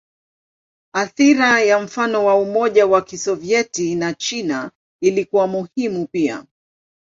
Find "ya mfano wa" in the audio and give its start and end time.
1.61-2.35